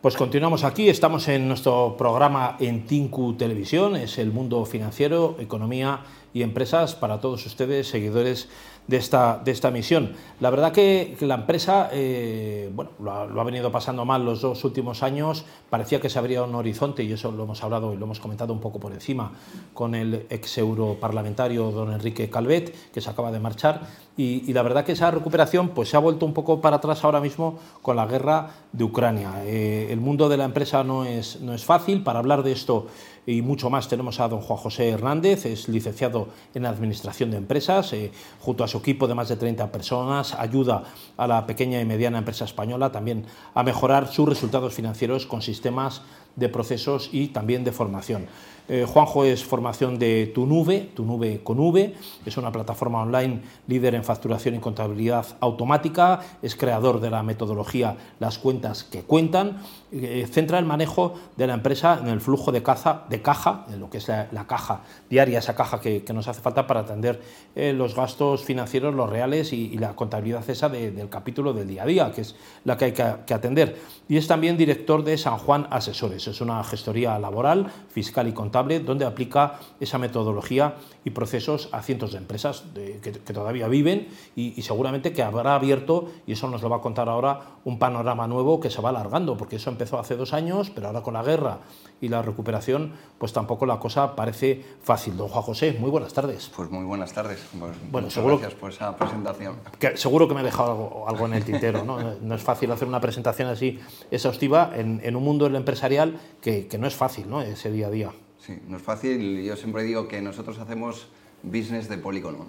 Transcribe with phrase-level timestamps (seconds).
[0.00, 6.00] Pues continuamos aquí, estamos en nuestro programa en Tinku Televisión, es el mundo financiero, economía
[6.32, 8.48] y empresas para todos ustedes, seguidores
[8.86, 10.12] de esta, de esta misión.
[10.40, 15.02] La verdad que la empresa eh, bueno, lo ha, venido pasando mal los dos últimos
[15.02, 18.18] años, parecía que se abría un horizonte y eso lo hemos hablado y lo hemos
[18.18, 19.32] comentado un poco por encima
[19.74, 23.82] con el ex europarlamentario don Enrique Calvet, que se acaba de marchar,
[24.16, 27.20] y, la verdad que esa recuperación pues, se ha vuelto un poco para atrás ahora
[27.20, 29.42] mismo con la guerra de Ucrania.
[29.46, 32.88] Eh, el mundo de la empresa no es, no es fácil, para hablar de esto
[33.26, 37.92] y mucho más tenemos a don Juan José Hernández, es licenciado en Administración de Empresas,
[37.92, 40.84] eh, junto a su equipo de más de 30 personas, ayuda
[41.16, 46.02] a la pequeña y mediana empresa española también a mejorar sus resultados financieros con sistemas
[46.40, 48.26] de procesos y también de formación.
[48.72, 51.92] Eh, Juanjo es formación de Tu Nube, Tu Nube con V,
[52.24, 57.96] es una plataforma online líder en facturación y contabilidad automática, es creador de la metodología
[58.20, 59.58] Las cuentas que cuentan,
[59.90, 63.80] eh, centra el manejo de la empresa en el flujo de, caza, de caja, en
[63.80, 67.20] lo que es la, caja diaria, esa caja que, nos hace falta para atender
[67.56, 71.86] eh, los gastos financieros, los reales y, la contabilidad esa del capítulo del día a
[71.86, 73.76] día, que es la que hay que atender.
[74.08, 78.80] Y es también director de San Juan Asesores, es una gestoría laboral, fiscal y contable
[78.80, 85.12] donde aplica esa metodología y procesos a cientos de empresas que, todavía viven y, seguramente
[85.12, 88.70] que habrá abierto, y eso nos lo va a contar ahora, un panorama nuevo que
[88.70, 91.58] se va alargando, porque eso empezó hace dos años, pero ahora con la guerra
[92.00, 95.16] y la recuperación, pues tampoco la cosa parece fácil.
[95.16, 96.50] Don Juan José, muy buenas tardes.
[96.54, 97.40] Pues muy buenas tardes.
[97.58, 99.56] Pues bueno, seguro, gracias por esa presentación.
[99.78, 101.98] Que, seguro que me he dejado algo, en el tintero, ¿no?
[102.20, 103.78] no es fácil hacer una presentación así
[104.10, 106.09] exhaustiva en, un mundo empresarial
[106.40, 107.42] que, que no es fácil, ¿no?
[107.42, 108.12] Ese día a día.
[108.38, 109.42] Sí, no es fácil.
[109.42, 111.08] Yo siempre digo que nosotros hacemos
[111.42, 112.46] business de polígono.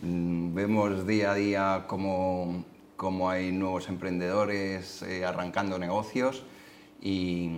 [0.00, 2.64] Mm, vemos día a día cómo,
[2.96, 6.44] cómo hay nuevos emprendedores eh, arrancando negocios
[7.00, 7.50] y,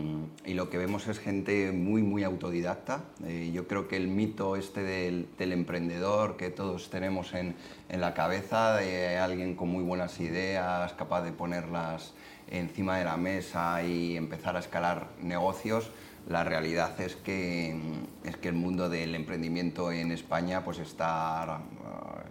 [0.47, 3.05] y, lo que vemos es gente muy, muy autodidacta.
[3.27, 7.55] Eh, yo creo que el mito este del, del emprendedor que todos tenemos en,
[7.91, 12.15] en, la cabeza, de alguien con muy buenas ideas, capaz de ponerlas
[12.51, 15.91] encima de la mesa y empezar a escalar negocios,
[16.29, 17.79] la realidad es que,
[18.25, 21.61] es que el mundo del emprendimiento en España pues está,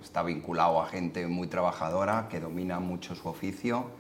[0.01, 3.91] está vinculado a gente muy trabajadora, que domina mucho su oficio,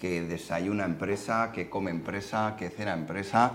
[0.00, 3.52] que desayuna empresa, que come empresa, que cena empresa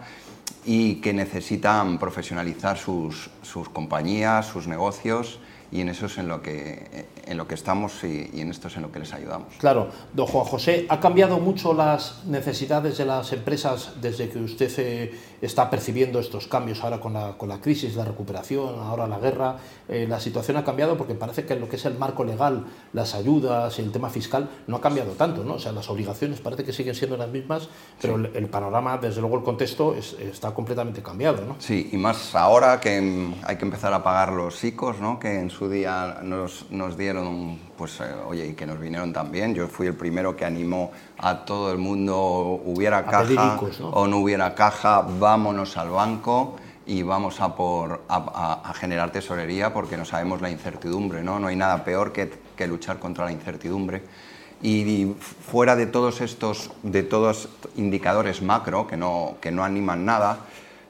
[0.64, 5.40] y que necesitan profesionalizar sus, sus compañías, sus negocios
[5.72, 8.76] y en eso es en lo que, en lo que estamos y, en esto es
[8.76, 9.54] en lo que les ayudamos.
[9.58, 14.72] Claro, don Juan José, ¿ha cambiado mucho las necesidades de las empresas desde que usted
[14.78, 19.20] eh, está percibiendo estos cambios ahora con la, con la crisis, la recuperación, ahora la
[19.20, 19.58] guerra?
[19.88, 22.66] Eh, la situación ha cambiado porque parece que en lo que es el marco legal,
[22.94, 25.56] las ayudas y el tema fiscal no ha cambiado tanto, ¿no?
[25.56, 27.70] O sea, las obligaciones parece que siguen siendo las mismas,
[28.02, 31.56] pero el, panorama, desde luego el contexto está completamente cambiado, ¿no?
[31.60, 35.20] Sí, y más ahora que hay que empezar a pagar los ICOs, ¿no?
[35.20, 39.56] Que en su día nos, nos dieron, pues, eh, oye, y que nos vinieron también.
[39.56, 43.60] Yo fui el primero que animó a todo el mundo, hubiera caja
[43.92, 49.98] o no hubiera caja, vámonos al banco y vamos a, por, a, generar tesorería porque
[49.98, 51.40] no sabemos la incertidumbre, ¿no?
[51.40, 54.04] No hay nada peor que, que luchar contra la incertidumbre.
[54.62, 60.40] Y, fuera de todos estos de todos indicadores macro que no, que no animan nada,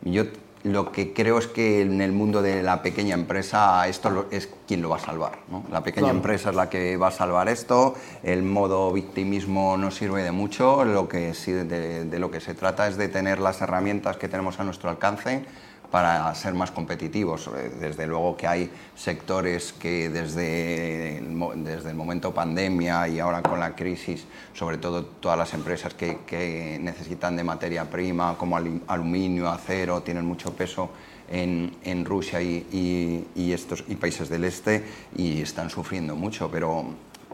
[0.04, 0.24] yo
[0.66, 4.82] lo que creo es que en el mundo de la pequeña empresa esto es quien
[4.82, 5.40] lo va a salvar.
[5.72, 7.94] La pequeña empresa es la que va a salvar esto,
[8.24, 12.88] el modo victimismo no sirve de mucho, lo que de, de lo que se trata
[12.88, 15.46] es de tener las herramientas que tenemos a nuestro alcance
[15.92, 17.48] para ser más competitivos.
[17.48, 23.42] Eh, desde luego que hay sectores que desde el, desde el momento pandemia y ahora
[23.42, 28.58] con la crisis, sobre todo todas las empresas que, necesitan de materia prima como
[28.88, 30.90] aluminio, acero, tienen mucho peso
[31.30, 34.84] en, en Rusia y, y, estos, y países del este
[35.16, 36.86] y están sufriendo mucho, pero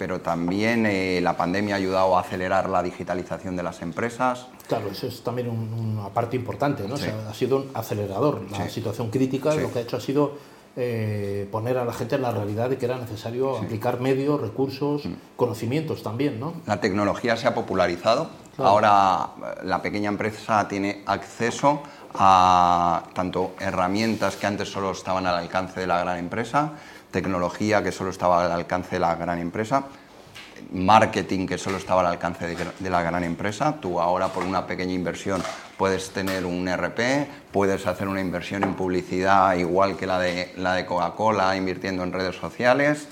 [0.02, 4.48] pero también eh, la pandemia ha ayudado a acelerar la digitalización de las empresas.
[4.68, 6.96] Claro, eso es también una parte importante, ¿no?
[6.96, 8.42] ha sido un acelerador.
[8.50, 10.40] La situación crítica lo que ha hecho ha sido
[10.76, 15.06] eh, poner a la gente en la realidad de que era necesario aplicar medios, recursos,
[15.06, 15.14] mm.
[15.36, 16.56] conocimientos también, ¿no?
[16.66, 18.32] La tecnología se ha popularizado.
[18.58, 21.84] Ahora eh, la pequeña empresa tiene acceso
[22.16, 26.72] a tanto herramientas que antes solo estaban al alcance de la gran empresa,
[27.12, 29.86] tecnología que solo estaba al alcance de la gran empresa,
[30.72, 33.78] marketing que solo estaba al alcance de, la gran empresa.
[33.82, 35.44] Tú ahora por una pequeña inversión
[35.78, 40.74] puedes tener un RP, puedes hacer una inversión en publicidad igual que la de, la
[40.74, 43.08] de Coca-Cola invirtiendo en redes sociales.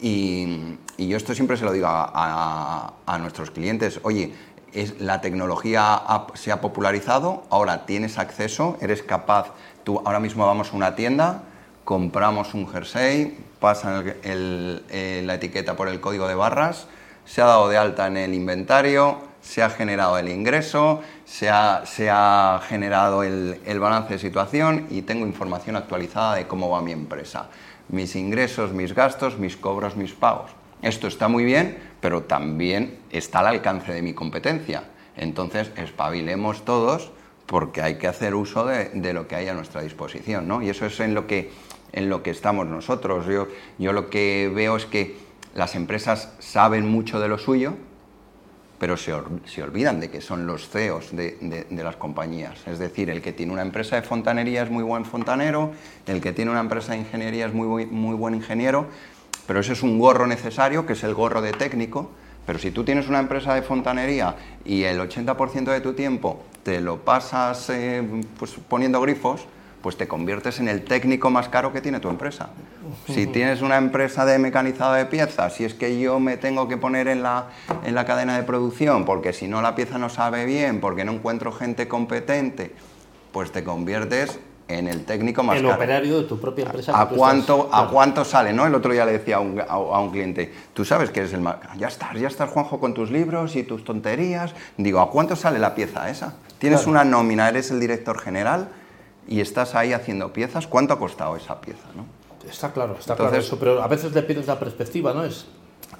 [0.00, 4.34] Y, yo esto siempre se lo digo a, nuestros clientes, oye,
[4.72, 6.02] es, la tecnología
[6.34, 9.52] se ha popularizado, ahora tienes acceso, eres capaz,
[9.82, 11.42] tú ahora mismo vamos a una tienda,
[11.84, 16.86] compramos un jersey, pasan eh, la etiqueta por el código de barras,
[17.24, 22.60] se ha dado de alta en el inventario, se ha generado el ingreso, se ha,
[22.66, 27.48] generado el, el, balance de situación y tengo información actualizada de cómo va mi empresa.
[27.88, 30.50] Mis ingresos, mis gastos, mis cobros, mis pagos.
[30.80, 34.84] Esto está muy bien, pero también está al alcance de mi competencia.
[35.16, 37.10] Entonces, espabilemos todos
[37.46, 40.62] porque hay que hacer uso de, lo que hay a nuestra disposición, ¿no?
[40.62, 41.50] Y eso es en lo que,
[41.92, 43.26] en lo que estamos nosotros.
[43.26, 43.48] Yo,
[43.78, 45.16] yo lo que veo es que
[45.54, 47.74] las empresas saben mucho de lo suyo,
[48.78, 49.12] pero se,
[49.62, 52.66] olvidan de que son los CEOs de, las compañías.
[52.66, 55.72] Es decir, el que tiene una empresa de fontanería es muy buen fontanero,
[56.06, 58.86] el que tiene una empresa de ingeniería es muy, muy buen ingeniero,
[59.46, 62.10] pero ese es un gorro necesario, que es el gorro de técnico,
[62.46, 66.80] pero si tú tienes una empresa de fontanería y el 80% de tu tiempo te
[66.80, 68.02] lo pasas eh,
[68.38, 69.46] pues, poniendo grifos,
[69.82, 72.48] pues te conviertes en el técnico más caro que tiene tu empresa.
[73.06, 76.78] Si tienes una empresa de mecanizado de piezas, si es que yo me tengo que
[76.78, 77.48] poner en la,
[77.84, 81.12] en la cadena de producción, porque si no la pieza no sabe bien, porque no
[81.12, 82.74] encuentro gente competente,
[83.30, 84.38] pues te conviertes
[84.68, 86.98] en el técnico más el operario de tu propia empresa.
[86.98, 88.52] ¿A, cuánto, ¿A cuánto sale?
[88.52, 88.66] ¿no?
[88.66, 91.40] El otro día le decía a un, a, un, cliente, tú sabes que eres el
[91.40, 91.56] más...
[91.76, 94.54] Ya estás, ya estás, Juanjo, con tus libros y tus tonterías.
[94.76, 96.36] Digo, ¿a cuánto sale la pieza esa?
[96.58, 98.68] Tienes una nómina, eres el director general
[99.28, 101.84] y estás ahí haciendo piezas, ¿cuánto ha costado esa pieza?
[101.94, 102.06] ¿no?
[102.48, 105.24] Está claro, está claro eso, pero a veces le pierdes la perspectiva, ¿no?
[105.24, 105.46] Es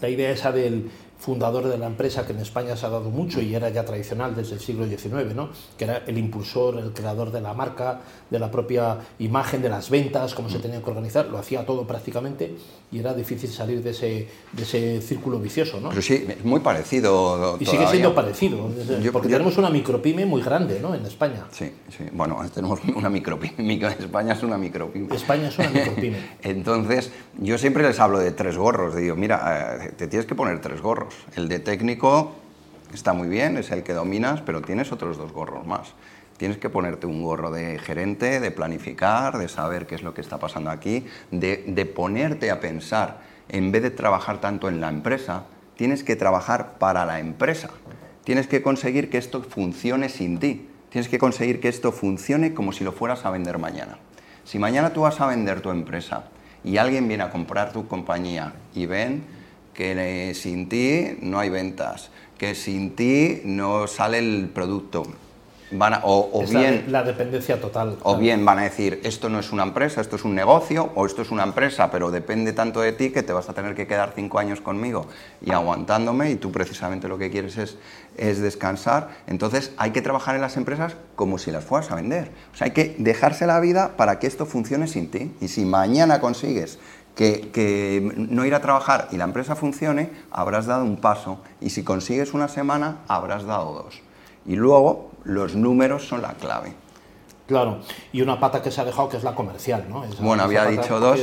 [0.01, 0.91] la idea esa del
[1.25, 4.35] fundador de la empresa que en España se ha dado mucho y era ya tradicional
[4.35, 5.49] desde el siglo XIX, ¿no?
[5.79, 9.89] que era el impulsor, el creador de la marca, de la propia imagen, de las
[9.89, 12.55] ventas, cómo se tenía que organizar, lo hacía todo prácticamente
[12.93, 15.81] y era difícil salir de ese, de ese círculo vicioso.
[15.81, 15.89] ¿no?
[15.89, 17.57] Pero sí, es muy parecido.
[17.59, 18.69] Y sigue siendo parecido,
[19.11, 20.95] porque tenemos una micropyme muy grande ¿no?
[20.95, 21.47] en España.
[21.51, 25.15] Sí, sí, bueno, tenemos una micropyme, España es una micropyme.
[25.15, 26.19] España es una micropyme.
[26.43, 30.61] Entonces, yo siempre les hablo de tres gorros, digo, mira, eh, te tienes que poner
[30.61, 31.14] tres gorros.
[31.37, 32.35] El de técnico
[32.93, 35.95] está muy bien, es el que dominas, pero tienes otros dos gorros más.
[36.37, 40.21] Tienes que ponerte un gorro de gerente, de planificar, de saber qué es lo que
[40.21, 45.45] está pasando aquí, de, ponerte a pensar, en vez de trabajar tanto en la empresa,
[45.77, 47.71] tienes que trabajar para la empresa.
[48.25, 50.69] Tienes que conseguir que esto funcione sin ti.
[50.89, 53.99] Tienes que conseguir que esto funcione como si lo fueras a vender mañana.
[54.45, 56.25] Si mañana tú vas a vender tu empresa
[56.65, 59.25] y alguien viene a comprar tu compañía y ven
[59.75, 65.05] que sin ti no hay ventas, que sin ti no sale el producto.
[65.71, 67.97] Van o, bien la, dependencia total.
[68.03, 71.05] O bien van a decir, esto no es una empresa, esto es un negocio, o
[71.05, 73.87] esto es una empresa, pero depende tanto de ti que te vas a tener que
[73.87, 75.07] quedar cinco años conmigo
[75.41, 77.77] y aguantándome, y tú precisamente lo que quieres es,
[78.17, 79.09] es descansar.
[79.27, 82.31] Entonces hay que trabajar en las empresas como si las fueras a vender.
[82.53, 85.33] O sea, hay que dejarse la vida para que esto funcione sin ti.
[85.41, 86.79] Y si mañana consigues
[87.15, 91.39] que, no ir a trabajar y la empresa funcione, habrás dado un paso.
[91.61, 94.03] Y si consigues una semana, habrás dado dos.
[94.47, 96.75] Y luego los números son la clave.
[97.47, 97.81] Claro,
[98.11, 100.03] y una pata que se ha dejado que es la comercial, ¿no?
[100.21, 101.21] bueno, había dicho dos.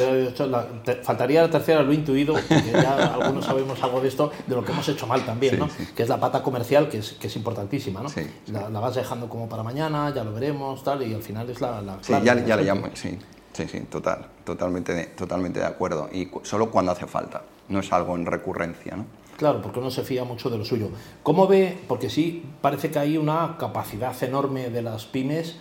[1.01, 4.63] faltaría la tercera, lo he intuido, porque ya algunos sabemos algo de esto, de lo
[4.63, 5.67] que hemos hecho mal también, ¿no?
[5.95, 8.09] Que es la pata comercial, que es, que es importantísima, ¿no?
[8.47, 11.59] La, la, vas dejando como para mañana, ya lo veremos, tal, y al final es
[11.59, 11.81] la...
[11.81, 13.17] la sí, ya, ya le llamo, sí.
[13.53, 16.09] Sí, sí, total, totalmente, de, totalmente de acuerdo.
[16.11, 19.05] Y solo cuando hace falta, no es algo en recurrencia, ¿no?
[19.37, 20.89] Claro, porque uno se fía mucho de lo suyo.
[21.23, 21.77] ¿Cómo ve?
[21.87, 25.55] Porque sí, parece que hay una capacidad enorme de las pymes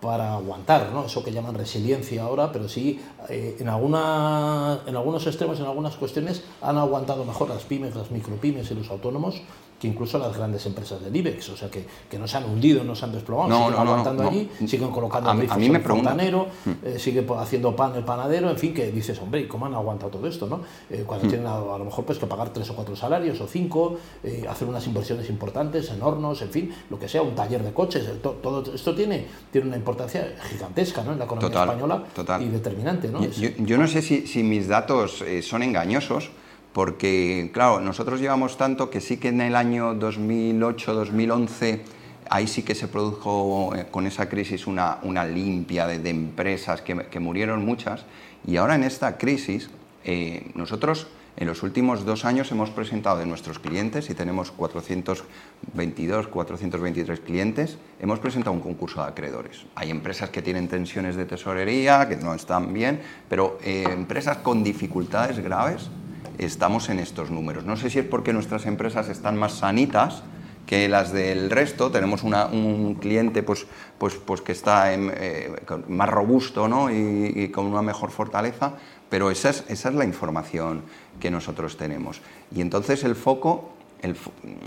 [0.00, 1.06] para aguantar, ¿no?
[1.06, 5.96] Eso que llaman resiliencia ahora, pero sí, eh, en, alguna, en algunos extremos, en algunas
[5.96, 9.40] cuestiones, han aguantado mejor las pymes, las micropymes y los autónomos
[9.78, 12.84] que incluso las grandes empresas del IBEX, o sea, que, que no se han hundido,
[12.84, 16.70] no se han desplomado, siguen aguantando allí, siguen colocando a, a mí me fontanero, mm.
[16.84, 20.12] eh, sigue haciendo pan el panadero, en fin, que dices, hombre, ¿y cómo han aguantado
[20.12, 20.46] todo esto?
[20.46, 20.60] ¿no?
[20.90, 21.28] Eh, cuando mm.
[21.28, 24.68] tienen a, lo mejor pues que pagar tres o cuatro salarios o cinco, eh, hacer
[24.68, 28.74] unas inversiones importantes en hornos, en fin, lo que sea, un taller de coches, todo
[28.74, 31.12] esto tiene, tiene una importancia gigantesca ¿no?
[31.12, 32.04] en la economía española
[32.40, 33.08] y determinante.
[33.08, 33.22] ¿no?
[33.22, 36.30] Yo, yo, no sé si, si mis datos son engañosos,
[36.74, 41.80] porque, claro, nosotros llevamos tanto que sí que en el año 2008-2011
[42.28, 47.06] ahí sí que se produjo eh, con esa crisis una, una limpia de, empresas que,
[47.06, 48.04] que, murieron muchas
[48.46, 49.70] y ahora en esta crisis
[50.04, 56.28] eh, nosotros en los últimos dos años hemos presentado de nuestros clientes y tenemos 422,
[56.28, 59.66] 423 clientes, hemos presentado un concurso de acreedores.
[59.74, 64.62] Hay empresas que tienen tensiones de tesorería, que no están bien, pero eh, empresas con
[64.62, 65.90] dificultades graves
[66.38, 67.64] estamos en estos números.
[67.64, 70.22] No sé si es porque nuestras empresas están más sanitas
[70.66, 71.90] que las del resto.
[71.90, 73.66] Tenemos un cliente pues,
[73.98, 75.52] pues, pues que está eh,
[75.88, 76.90] más robusto ¿no?
[76.90, 78.74] y, con una mejor fortaleza,
[79.08, 80.82] pero esa es, esa es la información
[81.20, 82.20] que nosotros tenemos.
[82.54, 83.74] Y entonces el foco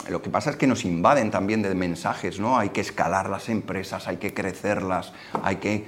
[0.10, 2.58] lo que pasa es que nos invaden también de mensajes, ¿no?
[2.58, 5.86] Hay que escalar las empresas, hay que crecerlas, hay que...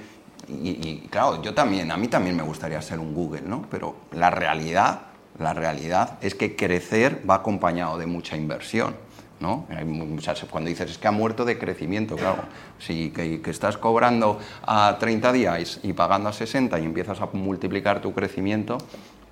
[0.48, 3.66] Y, y, claro, yo también, a mí también me gustaría ser un Google, ¿no?
[3.70, 5.02] Pero la realidad,
[5.40, 8.94] la realidad es que crecer va acompañado de mucha inversión.
[9.40, 9.66] ¿no?
[10.50, 12.44] Cuando dices es que ha muerto de crecimiento, claro,
[12.78, 18.02] si que, estás cobrando a 30 días y pagando a 60 y empiezas a multiplicar
[18.02, 18.76] tu crecimiento,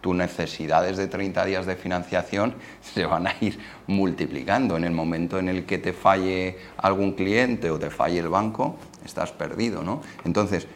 [0.00, 4.78] tus necesidades de 30 días de financiación se van a ir multiplicando.
[4.78, 8.76] En el momento en el que te falle algún cliente o te falle el banco,
[9.04, 10.00] estás perdido, ¿no?
[10.24, 10.68] Entonces,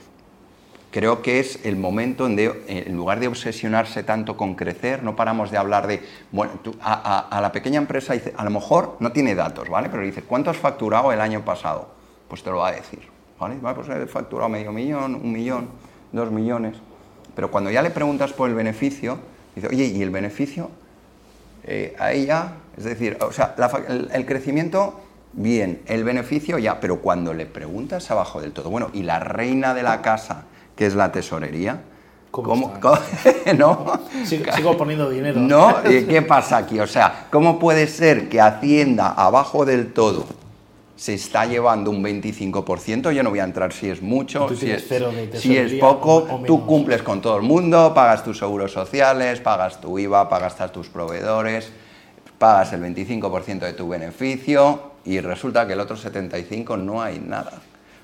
[0.93, 5.51] creo que es el momento en, en lugar de obsesionarse tanto con crecer, no paramos
[5.51, 9.89] de hablar de, bueno, a, la pequeña empresa a lo mejor no tiene datos, ¿vale?
[9.89, 11.89] Pero dice, ¿cuánto has facturado el año pasado?
[12.29, 13.01] Pues te lo va a decir,
[13.41, 13.57] ¿vale?
[13.57, 15.69] pues he facturado medio millón, un millón,
[16.13, 16.77] dos millones.
[17.35, 19.19] Pero cuando ya le preguntas por el beneficio,
[19.55, 20.71] dice, oye, ¿y el beneficio?
[21.65, 23.55] Eh, a ella, es decir, o sea,
[24.13, 25.01] el crecimiento
[25.33, 29.73] bien, el beneficio ya, pero cuando le preguntas abajo del todo, bueno, ¿y la reina
[29.73, 30.45] de la casa
[30.77, 31.83] que es la tesorería.
[32.33, 32.73] ¿Cómo,
[33.59, 34.01] ¿No?
[34.25, 35.39] Sigo, poniendo dinero.
[35.39, 35.75] ¿No?
[35.89, 36.81] ¿Y qué pasa aquí?
[36.81, 40.25] O sea, ¿cómo puede ser que Hacienda abajo del todo
[40.97, 43.13] se está llevando un 25%?
[43.13, 44.89] Yo no voy a entrar si es mucho, si es,
[45.35, 46.41] si es, poco.
[46.47, 50.89] tú cumples con todo el mundo, pagas tus seguros sociales, pagas tu IVA, pagas tus
[50.89, 51.71] proveedores,
[52.39, 57.61] pagas el 25% de tu beneficio y resulta que el otro 75% no hay nada.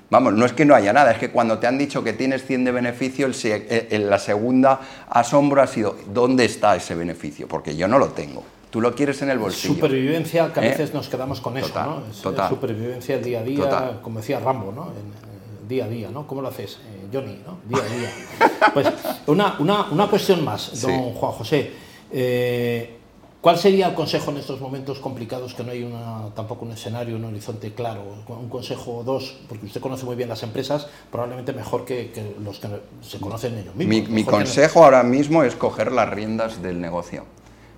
[0.09, 2.43] Vamos, no es que no haya nada, es que cuando te han dicho que tienes
[2.45, 7.47] 100 de beneficio, el, la segunda asombro ha sido, ¿dónde está ese beneficio?
[7.47, 8.43] Porque yo no lo tengo.
[8.71, 9.75] Tú lo quieres en el bolsillo.
[9.75, 10.69] Supervivencia, que a ¿Eh?
[10.69, 12.03] veces nos quedamos con eso, ¿no?
[12.21, 12.49] total.
[12.49, 14.87] Supervivencia día a día, como decía Rambo, ¿no?
[14.87, 16.25] En, día a día, ¿no?
[16.25, 17.59] ¿Cómo lo haces, eh, Johnny, ¿no?
[17.65, 18.09] Día a día.
[18.73, 18.87] Pues
[19.25, 21.71] una, una, una cuestión más, don Juan José.
[22.11, 22.98] Eh,
[23.41, 27.15] ¿Cuál sería el consejo en estos momentos complicados que no hay una, tampoco un escenario,
[27.15, 28.03] un horizonte claro?
[28.27, 32.11] Un consejo o dos, porque usted conoce muy bien las empresas, probablemente mejor que,
[32.43, 32.67] los que
[33.01, 34.09] se conocen ellos mismos.
[34.09, 37.25] Mi, consejo ahora mismo es coger las riendas del negocio.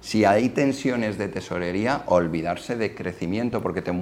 [0.01, 3.93] Si hay tensiones de tesorería, olvidarse de crecimiento, porque te,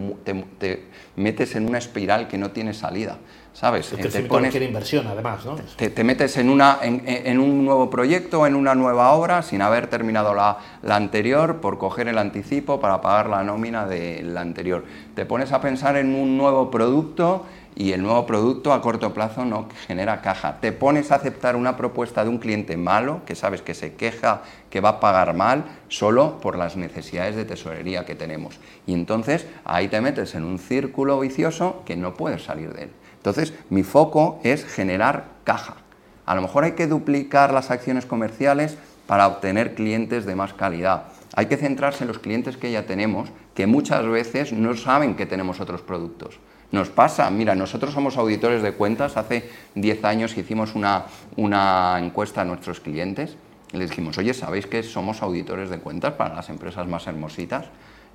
[0.58, 0.86] te
[1.18, 3.20] metes en una espiral que no tiene salida.
[3.54, 3.92] ¿sabes?
[3.92, 5.56] El te pones, inversión, además, ¿no?
[5.76, 10.34] Te, metes en, una, en, un nuevo proyecto, en una nueva obra, sin haber terminado
[10.34, 14.86] la, la, anterior, por coger el anticipo para pagar la nómina de la anterior.
[15.16, 17.46] Te pones a pensar en un nuevo producto
[17.80, 20.58] y el nuevo producto a corto plazo no genera caja.
[20.60, 24.42] Te pones a aceptar una propuesta de un cliente malo, que sabes que se queja,
[24.70, 28.60] que va a pagar mal, solo por las necesidades de tesorería que tenemos.
[28.86, 32.90] Y entonces ahí te metes en un círculo vicioso que no puedes salir de él.
[33.16, 35.78] Entonces, mi foco es generar caja.
[36.26, 41.06] A lo mejor hay que duplicar las acciones comerciales para obtener clientes de más calidad.
[41.34, 45.26] Hay que centrarse en los clientes que ya tenemos, que muchas veces no saben que
[45.26, 46.40] tenemos otros productos.
[46.72, 52.42] Nos pasa, mira, nosotros somos auditores de cuentas, hace 10 años hicimos una, una encuesta
[52.42, 53.36] a nuestros clientes
[53.74, 57.66] y les dijimos, oye, ¿sabéis que somos auditores de cuentas para las empresas más hermositas?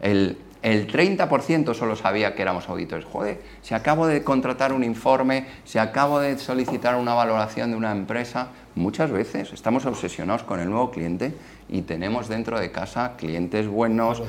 [0.01, 3.05] El, 30% solo sabía que éramos auditores.
[3.05, 7.93] Joder, si acabo de contratar un informe, si acabo de solicitar una valoración de una
[7.93, 11.35] empresa, muchas veces estamos obsesionados con el nuevo cliente
[11.69, 14.23] y tenemos dentro de casa clientes buenos,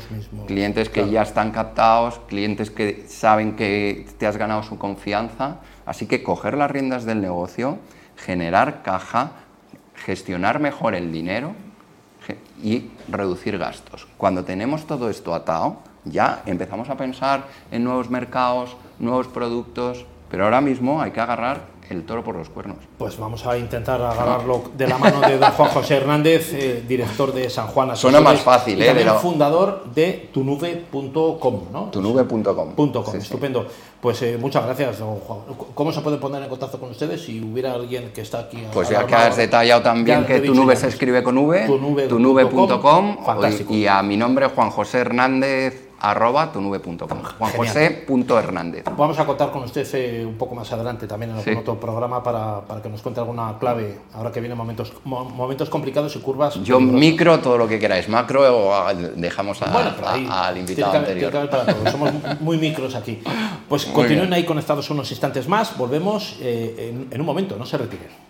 [0.48, 5.58] clientes que ya están captados, clientes que saben que te has ganado su confianza.
[5.86, 7.80] Así que coger las riendas del negocio,
[8.18, 9.32] generar caja,
[9.96, 11.54] gestionar mejor el dinero
[12.64, 14.08] y reducir gastos.
[14.18, 20.46] Cuando tenemos todo esto atado, ya empezamos a pensar en nuevos mercados, nuevos productos, pero
[20.46, 22.78] ahora mismo hay que agarrar el toro por los cuernos.
[22.98, 27.34] Pues vamos a intentar agarrarlo de la mano de don Juan José Hernández, eh, director
[27.34, 28.88] de San Juan Asesores, Suena más fácil, ¿eh?
[28.88, 31.84] También fundador de tunube.com, ¿no?
[31.92, 32.74] Tunube.com.
[33.16, 33.66] estupendo.
[34.02, 35.40] Pues eh, muchas gracias, don Juan.
[35.74, 38.64] ¿Cómo se puede poner en contacto con ustedes si hubiera alguien que está aquí?
[38.72, 41.68] Pues ya que has detallado también que Tunube se escribe con V,
[42.08, 43.18] tunube.com
[43.70, 47.24] y a mi nombre Juan José Hernández arroba tunube.com.
[47.40, 48.86] Juanjosé.hernández.
[48.98, 52.24] Vamos a contar con usted eh, un poco más adelante también en algún otro programa
[52.24, 56.56] para, para, que nos cuente alguna clave ahora que vienen momentos, momentos complicados y curvas.
[56.64, 58.44] Yo micro todo lo que queráis, macro
[59.16, 61.34] dejamos al invitado anterior.
[61.92, 63.22] Somos muy micros aquí.
[63.68, 67.78] Pues continúen ahí conectados unos instantes más, volvemos eh, en, en un momento, no se
[67.80, 68.25] retiren.